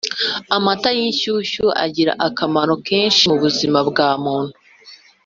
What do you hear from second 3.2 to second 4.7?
mu buzima bwa muntu